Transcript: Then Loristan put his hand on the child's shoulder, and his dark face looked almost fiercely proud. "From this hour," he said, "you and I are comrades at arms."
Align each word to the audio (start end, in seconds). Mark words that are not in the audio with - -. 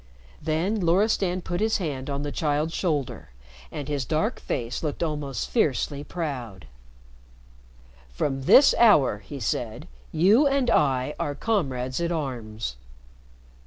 Then 0.41 0.79
Loristan 0.79 1.41
put 1.43 1.61
his 1.61 1.77
hand 1.77 2.09
on 2.09 2.23
the 2.23 2.31
child's 2.31 2.73
shoulder, 2.73 3.29
and 3.71 3.87
his 3.87 4.03
dark 4.03 4.39
face 4.39 4.81
looked 4.81 5.03
almost 5.03 5.47
fiercely 5.51 6.03
proud. 6.03 6.65
"From 8.09 8.41
this 8.45 8.73
hour," 8.79 9.19
he 9.19 9.39
said, 9.39 9.87
"you 10.11 10.47
and 10.47 10.71
I 10.71 11.13
are 11.19 11.35
comrades 11.35 12.01
at 12.01 12.11
arms." 12.11 12.77